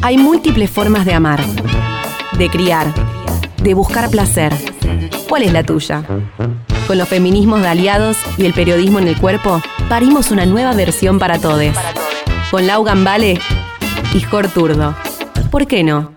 [0.00, 1.44] Hay múltiples formas de amar,
[2.38, 2.86] de criar,
[3.62, 4.52] de buscar placer.
[5.28, 6.04] ¿Cuál es la tuya?
[6.86, 11.18] Con los feminismos de aliados y el periodismo en el cuerpo, parimos una nueva versión
[11.18, 11.74] para todos.
[12.50, 13.40] Con Lau Gambale
[14.14, 14.94] y Jor Turdo.
[15.50, 16.12] ¿Por qué no?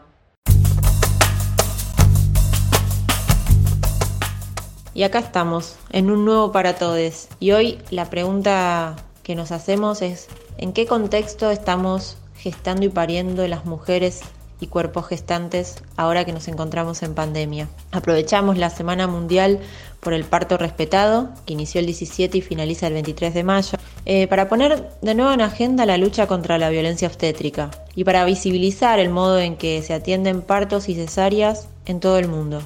[4.93, 7.29] Y acá estamos, en un nuevo para todos.
[7.39, 10.27] Y hoy la pregunta que nos hacemos es,
[10.57, 14.21] ¿en qué contexto estamos gestando y pariendo las mujeres
[14.61, 17.67] y cuerpos gestantes ahora que nos encontramos en pandemia.
[17.91, 19.59] Aprovechamos la Semana Mundial
[19.99, 24.27] por el Parto Respetado, que inició el 17 y finaliza el 23 de mayo, eh,
[24.27, 28.99] para poner de nuevo en agenda la lucha contra la violencia obstétrica y para visibilizar
[28.99, 32.61] el modo en que se atienden partos y cesáreas en todo el mundo,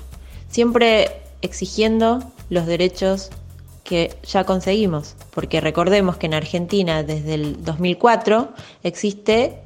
[0.49, 2.19] siempre exigiendo
[2.49, 3.31] los derechos
[3.83, 8.49] que ya conseguimos, porque recordemos que en Argentina desde el 2004
[8.83, 9.61] existe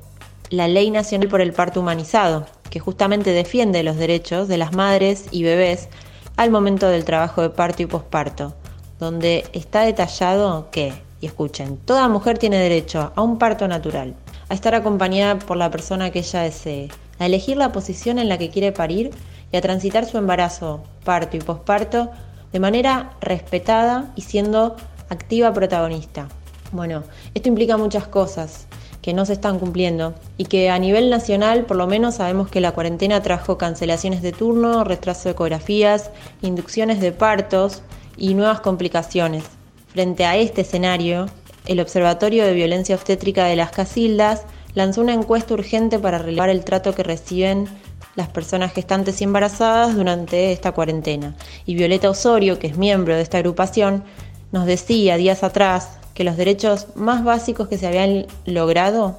[0.49, 5.25] la Ley Nacional por el Parto Humanizado, que justamente defiende los derechos de las madres
[5.31, 5.89] y bebés
[6.37, 8.53] al momento del trabajo de parto y posparto,
[8.99, 14.15] donde está detallado que, y escuchen, toda mujer tiene derecho a un parto natural,
[14.47, 18.37] a estar acompañada por la persona que ella desee, a elegir la posición en la
[18.37, 19.11] que quiere parir
[19.51, 22.09] y a transitar su embarazo, parto y posparto
[22.51, 24.75] de manera respetada y siendo
[25.09, 26.27] activa protagonista.
[26.71, 27.03] Bueno,
[27.33, 28.67] esto implica muchas cosas,
[29.01, 32.61] que no se están cumpliendo y que a nivel nacional por lo menos sabemos que
[32.61, 37.81] la cuarentena trajo cancelaciones de turno, retraso de ecografías, inducciones de partos
[38.17, 39.43] y nuevas complicaciones.
[39.87, 41.27] Frente a este escenario,
[41.65, 46.63] el Observatorio de Violencia Obstétrica de las Casildas lanzó una encuesta urgente para relevar el
[46.63, 47.67] trato que reciben
[48.15, 51.35] las personas gestantes y embarazadas durante esta cuarentena.
[51.65, 54.03] Y Violeta Osorio, que es miembro de esta agrupación,
[54.51, 59.15] nos decía días atrás que los derechos más básicos que se habían logrado,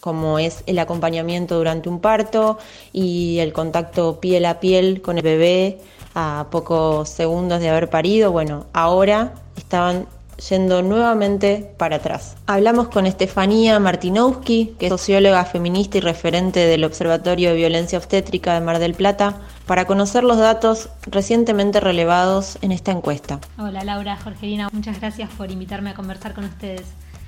[0.00, 2.58] como es el acompañamiento durante un parto
[2.92, 5.78] y el contacto piel a piel con el bebé
[6.14, 10.08] a pocos segundos de haber parido, bueno, ahora estaban
[10.48, 12.36] yendo nuevamente para atrás.
[12.46, 18.54] Hablamos con Estefanía Martinowski, que es socióloga feminista y referente del Observatorio de Violencia Obstétrica
[18.54, 19.36] de Mar del Plata,
[19.66, 23.40] para conocer los datos recientemente relevados en esta encuesta.
[23.58, 26.84] Hola Laura, Jorgelina, muchas gracias por invitarme a conversar con ustedes.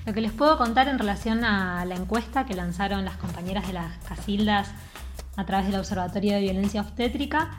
[0.07, 3.75] Lo que les puedo contar en relación a la encuesta que lanzaron las compañeras de
[3.75, 4.69] las Casildas
[5.37, 7.51] a través del Observatorio de Violencia Obstétrica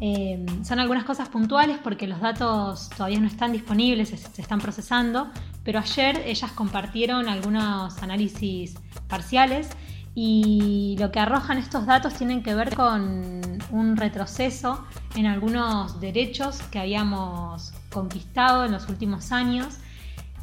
[0.00, 5.28] Em, son algunas cosas puntuales porque los datos todavía no están disponibles, se, están procesando,
[5.64, 8.76] pero ayer ellas compartieron algunos análisis
[9.08, 9.68] parciales
[10.14, 13.32] y lo que arrojan estos datos tienen que ver con
[13.70, 14.84] un retroceso
[15.16, 19.78] en algunos derechos que habíamos conquistado en los últimos años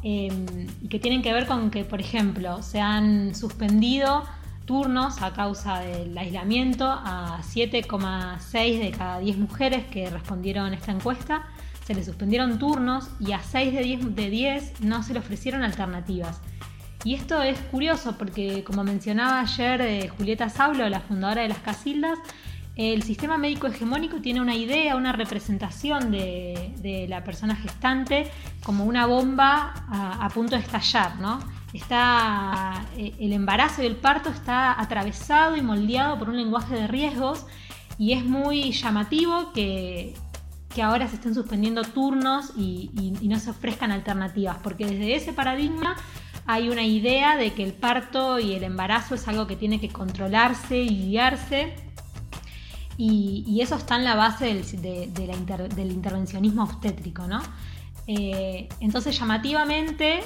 [0.02, 4.24] em, y que tienen que ver con que, por ejemplo, se han suspendido
[4.66, 11.46] turnos a causa del aislamiento a 7,6 de cada 10 mujeres que respondieron esta encuesta.
[11.84, 15.62] Se les suspendieron turnos y a 6 de 10, de 10 no se le ofrecieron
[15.62, 16.40] alternativas.
[17.04, 21.58] Y esto es curioso porque, como mencionaba ayer eh, Julieta Saulo, la fundadora de las
[21.58, 22.18] Casildas,
[22.74, 28.30] el sistema médico hegemónico tiene una idea, una representación de, la persona gestante
[28.62, 31.38] como una bomba a punto de estallar, ¿no?
[31.76, 36.86] Está, eh, el embarazo y el parto está atravesado y moldeado por un lenguaje de
[36.86, 37.46] riesgos
[37.98, 40.14] y es muy llamativo que,
[40.82, 42.90] ahora se estén suspendiendo turnos y,
[43.22, 45.96] no se ofrezcan alternativas, porque desde ese paradigma
[46.44, 49.88] hay una idea de que el parto y el embarazo es algo que tiene que
[49.88, 51.74] controlarse y guiarse.
[52.98, 57.40] Y, eso está en la base del, intervencionismo obstétrico, ¿no?
[58.06, 60.20] Eh, entonces, llamativamente,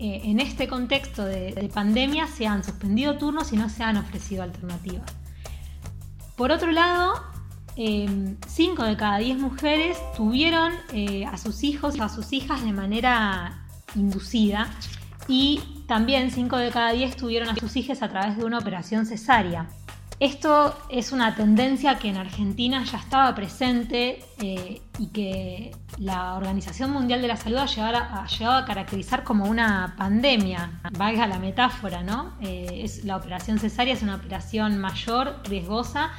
[0.00, 4.42] eh, en este contexto de, pandemia se han suspendido turnos y no se han ofrecido
[4.42, 5.04] alternativas.
[6.36, 7.22] Por otro lado,
[7.76, 8.36] 5 em,
[8.88, 13.66] de cada 10 mujeres tuvieron eh, a sus hijos o a sus hijas de manera
[13.94, 14.70] inducida
[15.28, 19.04] y también 5 de cada 10 tuvieron a sus hijas a través de una operación
[19.04, 19.68] cesárea.
[20.20, 26.90] Esto es una tendencia que en Argentina ya estaba presente eh, y que la Organización
[26.90, 32.34] Mundial de la Salud ha llegado, a, caracterizar como una pandemia, valga la metáfora, ¿no?
[32.42, 36.10] Eh, es, la operación cesárea es una operación mayor, riesgosa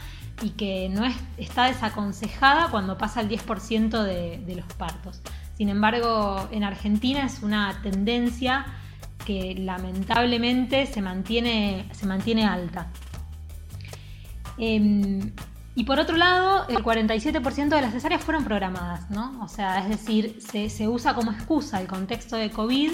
[0.41, 1.05] y que no
[1.37, 5.21] está desaconsejada cuando pasa el 10% de, de los partos.
[5.55, 8.65] Sin embargo, en Argentina es una tendencia
[9.27, 12.87] que lamentablemente se mantiene, se mantiene alta.
[14.57, 15.31] Em,
[15.73, 19.41] y por otro lado, el 47% de las cesáreas fueron programadas, ¿no?
[19.41, 22.91] O sea, es decir, se, usa como excusa el contexto de COVID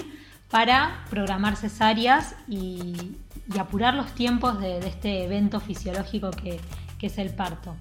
[0.51, 3.15] para programar cesáreas y,
[3.57, 6.59] apurar los tiempos de, este evento fisiológico que,
[7.00, 7.75] que es el parto.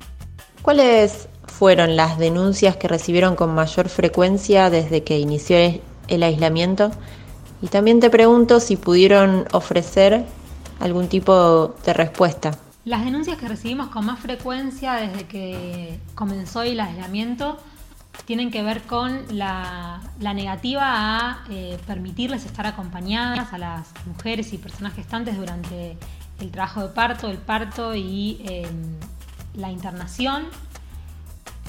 [0.63, 5.59] ¿Cuáles fueron las denuncias que recibieron con mayor frecuencia desde que inició
[6.09, 6.91] el aislamiento?
[7.63, 10.25] Y también te pregunto si pudieron ofrecer
[10.81, 12.59] algún tipo de respuesta.
[12.87, 17.59] Las denuncias que recibimos con más frecuencia desde que comenzó el aislamiento
[18.27, 24.59] tienen que ver con la, negativa a eh, permitirles estar acompañadas a las mujeres y
[24.59, 25.99] personas gestantes durante
[26.39, 28.95] el trabajo de parto, el parto y em,
[29.57, 30.45] la internación.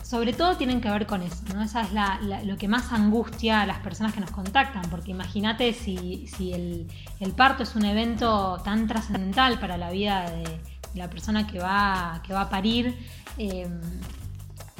[0.03, 1.63] Sobre todo tienen que ver con eso, ¿no?
[1.63, 6.29] Esa es lo que más angustia a las personas que nos contactan, porque imagínate si,
[6.53, 12.21] el, parto es un evento tan trascendental para la vida de, la persona que va,
[12.25, 12.97] que va a parir,
[13.37, 13.79] em,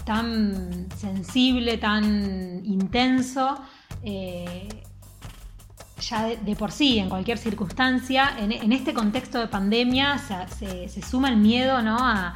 [0.06, 3.60] tan sensible, tan intenso,
[4.04, 4.68] eh,
[6.00, 11.38] ya de, por sí, en cualquier circunstancia, en, este contexto de pandemia se, suma el
[11.38, 11.98] miedo ¿no?
[12.00, 12.36] a,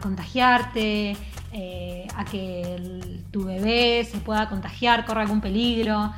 [0.00, 1.16] contagiarte,
[1.52, 6.12] eh, a que tu bebé se pueda contagiar, corra algún peligro.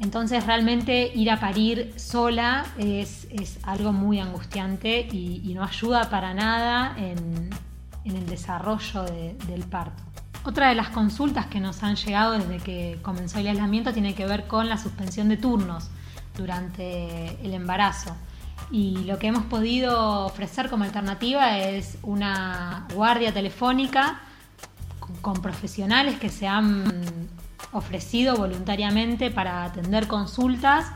[0.00, 3.26] Entonces realmente ir a parir sola es,
[3.62, 7.50] algo muy angustiante y, no ayuda para nada en,
[8.04, 10.02] el desarrollo del parto.
[10.44, 14.26] Otra de las consultas que nos han llegado desde que comenzó el aislamiento tiene que
[14.26, 15.88] ver con la suspensión de turnos
[16.36, 18.14] durante el embarazo.
[18.70, 24.20] Y lo que hemos podido ofrecer como alternativa es una guardia telefónica
[25.22, 27.28] con profesionales que se han
[27.74, 30.86] ofrecido voluntariamente para atender consultas,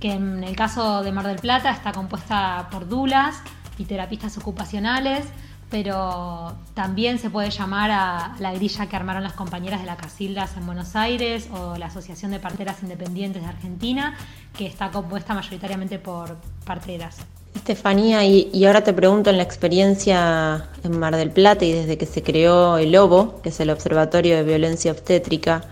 [0.00, 3.42] que en el caso de Mar del Plata está compuesta por dulas
[3.78, 5.26] y terapistas ocupacionales
[5.70, 10.56] pero también se puede llamar a la grilla que armaron las compañeras de la Casildas
[10.56, 14.16] en Buenos Aires o la Asociación de Parteras Independientes de Argentina,
[14.56, 17.18] que está compuesta mayoritariamente por parteras.
[17.54, 22.06] Estefanía, y, ahora te pregunto en la experiencia en Mar del Plata y desde que
[22.06, 25.62] se creó el OBO, que es el Observatorio de Violencia Obstétrica,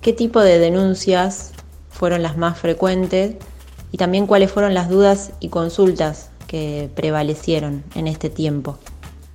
[0.00, 1.52] ¿qué tipo de denuncias
[1.90, 3.36] fueron las más frecuentes
[3.92, 8.78] y también cuáles fueron las dudas y consultas que prevalecieron en este tiempo?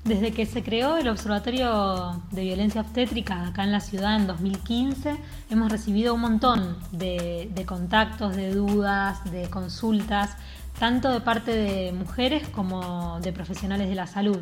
[0.03, 5.15] Desde que se creó el Observatorio de Violencia Obstétrica acá en la ciudad en 2015,
[5.51, 10.31] hemos recibido un montón de, contactos, de dudas, de consultas,
[10.79, 14.39] tanto de parte de mujeres como de profesionales de la salud.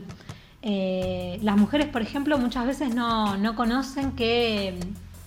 [0.61, 4.79] Eh, las mujeres, por ejemplo, muchas veces no, no conocen que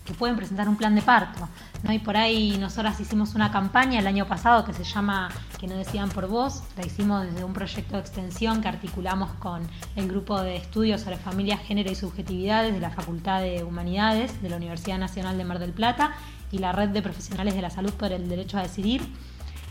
[0.04, 1.49] que pueden presentar un plan de parto.
[1.82, 1.93] ¿no?
[1.93, 5.28] Y por ahí nosotras hicimos una campaña el año pasado que se llama
[5.58, 6.62] Que no decían por vos.
[6.76, 9.62] La hicimos desde un proyecto de extensión que articulamos con
[9.96, 14.50] el grupo de estudios sobre familia, género y subjetividades de la Facultad de Humanidades de
[14.50, 16.12] la Universidad Nacional de Mar del Plata
[16.50, 19.02] y la Red de Profesionales de la Salud por el Derecho a Decidir.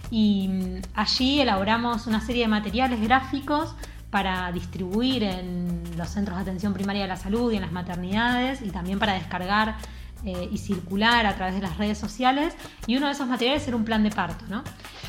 [0.10, 3.76] Y mm, allí elaboramos una serie de materiales gráficos
[4.10, 8.62] para distribuir en los centros de atención primaria de la salud y en las maternidades
[8.62, 9.78] y también para descargar
[10.24, 12.54] eh, y circular a través de las redes sociales
[12.86, 14.64] y uno de esos materiales era un plan de parto, ¿no?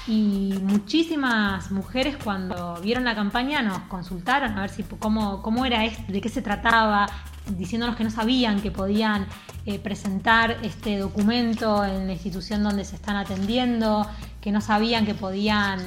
[0.06, 5.84] Y muchísimas mujeres cuando vieron la campaña nos consultaron a ver si cómo, cómo era
[5.84, 7.06] esto, de qué se trataba,
[7.46, 9.26] diciéndonos que no sabían que podían
[9.66, 14.08] eh, presentar este documento en la institución donde se están atendiendo,
[14.40, 15.80] que no sabían que podían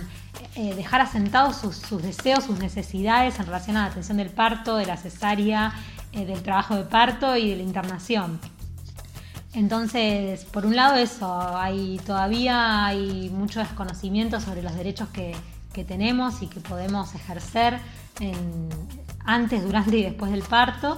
[0.56, 4.78] eh, dejar asentados sus, sus, deseos, sus necesidades en relación a la atención del parto,
[4.78, 5.74] de la cesárea,
[6.14, 8.40] del trabajo de parto y de la internación.
[9.56, 15.34] Entonces, por un lado eso, hay todavía hay mucho desconocimiento sobre los derechos que,
[15.88, 17.80] tenemos y que podemos ejercer
[19.26, 20.98] antes, durante y después del parto.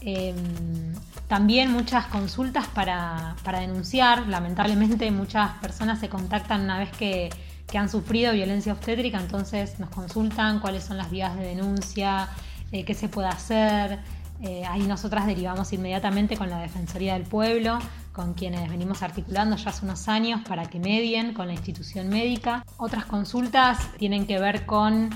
[0.00, 0.94] Em,
[1.26, 4.28] también muchas consultas para, denunciar.
[4.28, 7.30] Lamentablemente muchas personas se contactan una vez que,
[7.74, 12.28] han sufrido violencia obstétrica, entonces nos consultan cuáles son las vías de denuncia,
[12.70, 14.00] eh, qué se puede hacer.
[14.42, 17.78] Eh, ahí nosotras derivamos inmediatamente con la Defensoría del Pueblo,
[18.12, 22.64] con quienes venimos articulando ya hace unos años para que medien con la institución médica.
[22.76, 25.10] Otras consultas tienen que ver con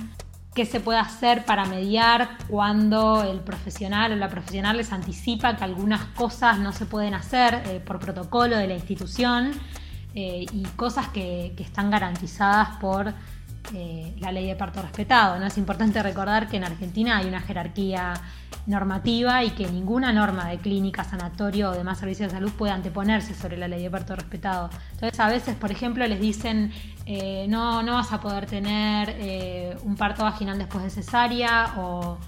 [0.54, 5.64] qué se puede hacer para mediar cuando el profesional o la profesional les anticipa que
[5.64, 9.50] algunas cosas no se pueden hacer eh, por protocolo de la institución
[10.14, 13.12] eh, y cosas que, que están garantizadas por
[13.74, 15.38] eh, la ley de parto respetado.
[15.38, 15.46] ¿no?
[15.46, 18.14] Es importante recordar que en Argentina hay una jerarquía
[18.66, 23.34] normativa y que ninguna norma de clínica, sanatorio o demás servicios de salud puede anteponerse
[23.34, 24.70] sobre la ley de parto respetado.
[24.92, 26.72] Entonces a veces, por ejemplo, les dicen
[27.06, 32.18] eh, no, no vas a poder tener eh, un parto vaginal después de cesárea o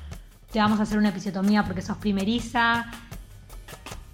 [0.52, 2.86] te vamos a hacer una episiotomía porque sos primeriza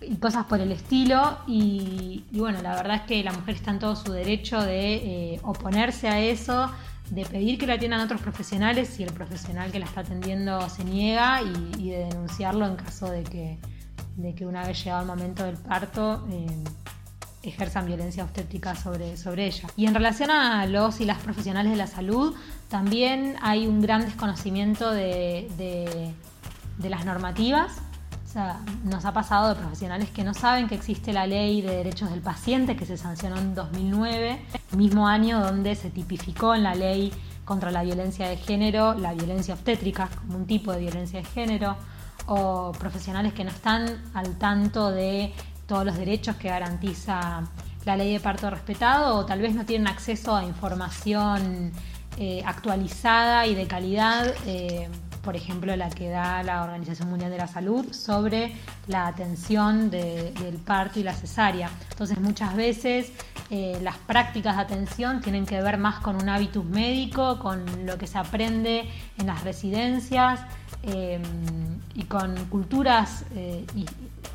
[0.00, 1.38] y cosas por el estilo.
[1.46, 6.08] Y, bueno, la verdad es que la mujer está en todo su derecho de oponerse
[6.08, 6.70] a eso,
[7.10, 10.84] de pedir que la atiendan otros profesionales si el profesional que la está atendiendo se
[10.84, 13.58] niega y, de denunciarlo en caso de que,
[14.16, 16.64] de que una vez llegado el momento del parto eh,
[17.42, 19.68] ejerzan violencia obstétrica sobre, sobre ella.
[19.76, 22.34] Y en relación a los y las profesionales de la salud,
[22.68, 26.14] también hay un gran desconocimiento de,
[26.78, 27.82] de las normativas
[28.84, 32.20] nos ha pasado de profesionales que no saben que existe la ley de derechos del
[32.20, 34.40] paciente que se sancionó en 2009,
[34.72, 37.12] mismo año donde se tipificó en la ley
[37.44, 41.76] contra la violencia de género la violencia obstétrica como un tipo de violencia de género,
[42.26, 45.32] o profesionales que no están al tanto de
[45.66, 47.42] todos los derechos que garantiza
[47.84, 51.72] la ley de parto respetado o tal vez no tienen acceso a información
[52.16, 54.32] eh, actualizada y de calidad.
[54.46, 54.88] Eh,
[55.24, 58.52] por ejemplo, la que da la Organización Mundial de la Salud sobre
[58.86, 61.70] la atención del parto y la cesárea.
[61.90, 63.12] Entonces, muchas veces
[63.50, 67.98] eh, las prácticas de atención tienen que ver más con un hábitus médico, con lo
[67.98, 68.88] que se aprende
[69.18, 70.40] en las residencias
[70.82, 71.20] eh,
[71.94, 73.64] y con culturas eh,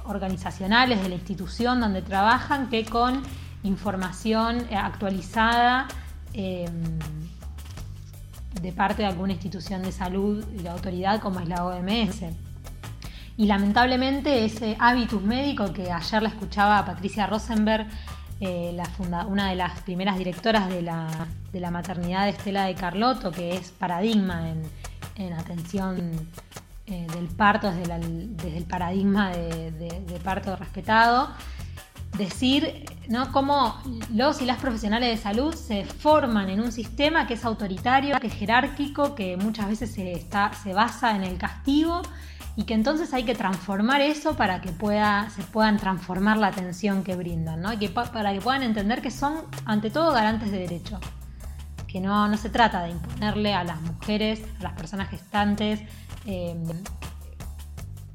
[0.06, 3.22] organizacionales de la institución donde trabajan que con
[3.64, 5.88] información actualizada
[8.62, 12.24] de parte de alguna institución de salud y la autoridad como es la OMS.
[13.38, 17.88] Y lamentablemente ese hábitus médico que ayer la escuchaba a Patricia Rosenberg,
[18.42, 18.78] eh,
[19.28, 21.28] una de las primeras directoras de la,
[21.72, 24.50] maternidad de Estela de Carlotto, que es paradigma
[25.16, 26.12] en, atención
[26.86, 31.30] eh, del parto desde, el paradigma de parto respetado,
[32.18, 33.32] decir ¿no?
[33.32, 33.82] cómo
[34.14, 38.28] los y las profesionales de salud se forman en un sistema que es autoritario, que
[38.28, 42.02] es jerárquico, que muchas veces se, está, se basa en el castigo
[42.56, 47.04] y que entonces hay que transformar eso para que pueda, se puedan transformar la atención
[47.04, 47.72] que brindan, ¿no?
[47.72, 51.00] y que, para que puedan entender que son ante todo garantes de derecho.
[51.88, 55.80] Que no, no se trata de imponerle a las mujeres, a las personas gestantes,
[56.26, 56.56] eh,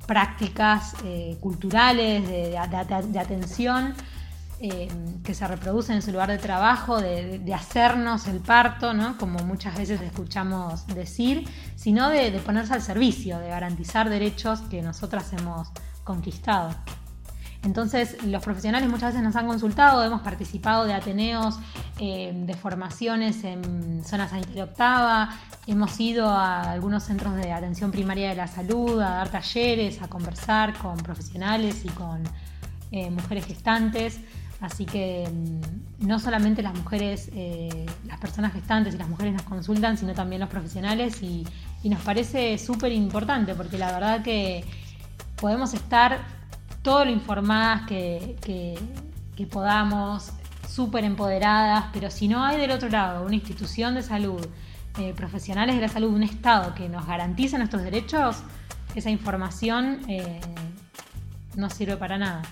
[0.06, 3.94] prácticas eh, culturales de, atención
[4.60, 4.88] eh,
[5.24, 9.18] que se reproducen en su lugar de trabajo, de, hacernos el parto, ¿no?
[9.18, 15.32] como muchas veces escuchamos decir, sino de, ponerse al servicio, de garantizar derechos que nosotras
[15.32, 15.68] hemos
[16.04, 16.70] conquistado.
[17.64, 21.58] Entonces, los profesionales muchas veces nos han consultado, hemos participado de ateneos,
[21.98, 25.30] eh, de formaciones en zona sanitaria octava,
[25.66, 30.08] hemos ido a algunos centros de atención primaria de la salud, a dar talleres, a
[30.08, 32.22] conversar con profesionales y con
[32.90, 34.20] eh, mujeres gestantes.
[34.60, 39.42] Así que mm, no solamente las mujeres, eh, las personas gestantes y las mujeres nos
[39.42, 41.46] consultan, sino también los profesionales y,
[41.84, 44.64] nos parece súper importante porque la verdad que
[45.36, 46.18] podemos estar
[46.84, 48.36] todo lo informadas que,
[49.36, 50.30] que podamos,
[50.68, 54.40] súper empoderadas, pero si no hay del otro lado una institución de salud,
[54.98, 58.36] eh, profesionales de la salud, un Estado que nos garantice nuestros derechos,
[58.94, 60.40] esa información eh,
[61.56, 62.42] no sirve para nada.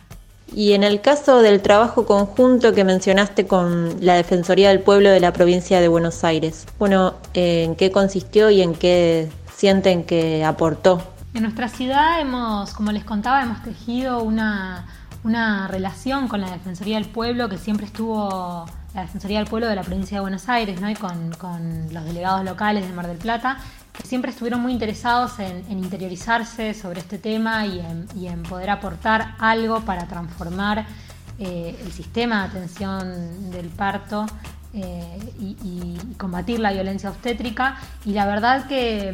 [0.54, 5.20] Y en el caso del trabajo conjunto que mencionaste con la Defensoría del Pueblo de
[5.20, 11.02] la provincia de Buenos Aires, bueno, ¿en qué consistió y en qué sienten que aportó?
[11.34, 14.84] En nuestra ciudad hemos, como les contaba, hemos tejido una,
[15.24, 19.74] una relación con la Defensoría del Pueblo que siempre estuvo la Defensoría del Pueblo de
[19.74, 20.90] la provincia de Buenos Aires ¿no?
[20.90, 21.30] y con,
[21.90, 23.56] los delegados locales de Mar del Plata,
[23.94, 27.80] que siempre estuvieron muy interesados en, interiorizarse sobre este tema y
[28.26, 30.84] en, poder aportar algo para transformar
[31.38, 34.26] eh, el sistema de atención del parto
[34.74, 37.76] eh, y, combatir la violencia obstétrica.
[38.04, 39.08] Y la verdad que,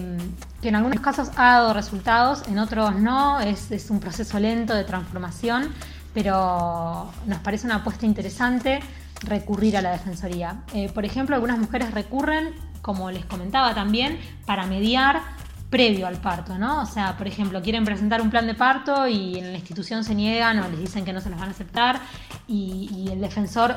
[0.63, 4.85] en algunos casos ha dado resultados, en otros no, es, es un proceso lento de
[4.85, 5.73] transformación,
[6.13, 8.81] pero nos parece una apuesta interesante
[9.23, 10.63] recurrir a la defensoría.
[10.75, 15.23] Eh, por ejemplo, algunas mujeres recurren, como les comentaba también, para mediar
[15.71, 16.83] previo al parto, ¿no?
[16.83, 20.15] O sea, por ejemplo, quieren presentar un plan de parto y en la institución se
[20.15, 22.01] niegan o les dicen que no se los van a aceptar
[22.47, 23.77] y, el defensor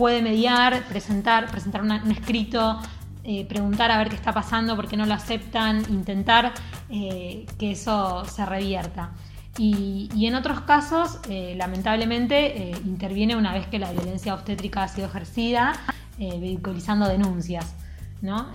[0.00, 2.80] puede mediar, presentar, presentar un escrito,
[3.22, 6.54] eh, preguntar a ver qué está pasando, por qué no lo aceptan, intentar
[6.88, 9.10] eh, que eso se revierta.
[9.58, 15.06] Y, en otros casos, eh, lamentablemente, interviene una vez que la violencia obstétrica ha sido
[15.06, 15.74] ejercida,
[16.18, 17.74] eh, vehiculizando denuncias.
[18.22, 18.48] ¿no?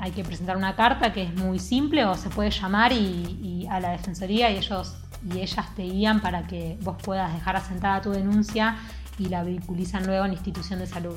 [0.00, 3.78] hay que presentar una carta que es muy simple o se puede llamar y, a
[3.78, 4.96] la defensoría y ellos
[5.30, 8.76] y ellas te guían para que vos puedas dejar asentada tu denuncia
[9.18, 11.16] y la vehiculizan luego en la institución de salud.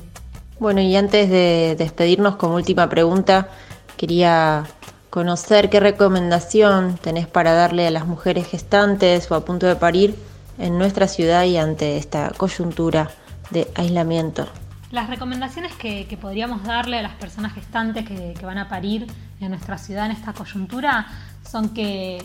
[0.58, 3.48] Bueno, y antes de despedirnos como última pregunta,
[3.96, 4.64] quería
[5.08, 10.14] conocer qué recomendación tenés para darle a las mujeres gestantes o a punto de parir
[10.58, 13.10] en nuestra ciudad y ante esta coyuntura
[13.50, 14.46] de aislamiento.
[14.90, 19.06] Las recomendaciones que, podríamos darle a las personas gestantes que, que van a parir
[19.40, 21.06] en nuestra ciudad en esta coyuntura
[21.48, 22.22] son que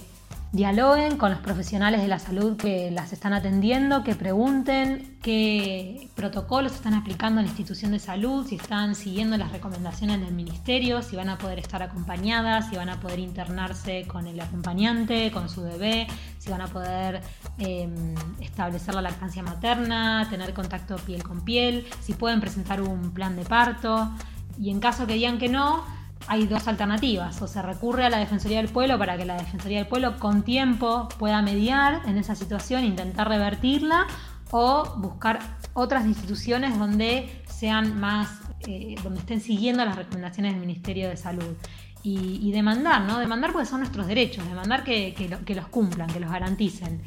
[0.55, 6.73] dialoguen con los profesionales de la salud que las están atendiendo, que pregunten qué protocolos
[6.73, 11.17] están aplicando en la institución de salud, si están siguiendo las recomendaciones del ministerio, si
[11.17, 15.61] van a poder estar acompañadas, si van a poder internarse con el acompañante, con su
[15.61, 16.07] bebé,
[16.39, 17.21] si van a poder
[17.57, 23.35] em, establecer la lactancia materna, tener contacto piel con piel, si pueden presentar un plan
[23.35, 24.09] de parto.
[24.57, 25.83] Y en caso que digan que no,
[26.27, 29.79] hay dos alternativas, o se recurre a la Defensoría del Pueblo para que la Defensoría
[29.79, 34.07] del Pueblo con tiempo pueda mediar en esa situación, intentar revertirla
[34.51, 35.39] o buscar
[35.73, 38.29] otras instituciones donde sean más,
[38.67, 41.55] eh, donde estén siguiendo las recomendaciones del Ministerio de Salud.
[42.07, 43.17] Y, demandar, ¿no?
[43.17, 47.01] Demandar porque son nuestros derechos, demandar que, que los cumplan, que los garanticen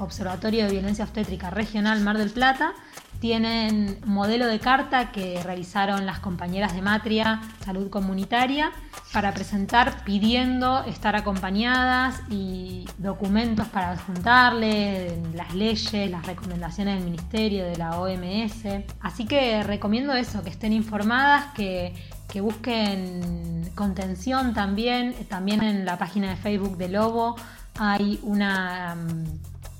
[0.00, 2.72] Observatorio de Violencia Obstétrica Regional Mar del Plata,
[3.22, 8.72] tienen modelo de carta que realizaron las compañeras de Matria Salud Comunitaria
[9.12, 17.64] para presentar pidiendo estar acompañadas y documentos para adjuntarle, las leyes, las recomendaciones del Ministerio,
[17.64, 18.64] de la OMS.
[19.00, 21.94] Así que recomiendo eso, que estén informadas, que,
[22.28, 25.14] que busquen contención también.
[25.28, 27.36] También en la página de Facebook de Lobo
[27.78, 28.96] hay una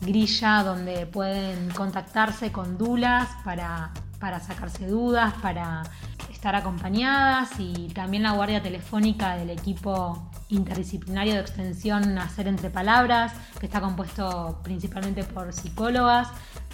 [0.03, 5.85] grilla donde pueden contactarse con dulas para, para sacarse dudas, para
[6.31, 13.33] estar acompañadas y también la guardia telefónica del equipo interdisciplinario de extensión Hacer entre Palabras,
[13.61, 16.29] que está compuesto principalmente por psicólogas,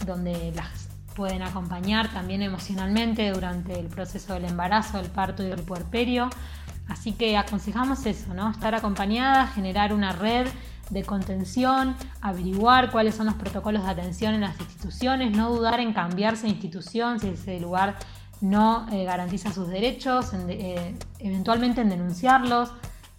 [0.07, 5.62] donde las pueden acompañar también emocionalmente durante el proceso del embarazo, el parto y el
[5.62, 6.31] puerperio.
[6.88, 8.51] Así que aconsejamos eso, ¿no?
[8.51, 10.47] Estar acompañadas, generar una red
[10.90, 15.92] de contención, averiguar cuáles son los protocolos de atención en las instituciones, no dudar en
[15.92, 17.96] cambiarse de institución si ese lugar
[18.40, 22.70] no eh, garantiza sus derechos, eh, eventualmente en denunciarlos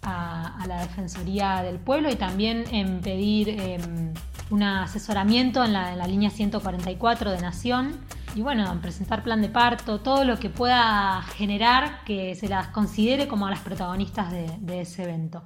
[0.02, 4.14] a, la Defensoría del Pueblo y también en pedir em,
[4.50, 7.96] un asesoramiento en la, línea 144 de Nación
[8.34, 12.68] y bueno, en presentar plan de parto, todo lo que pueda generar que se las
[12.68, 15.42] considere como las protagonistas de ese evento.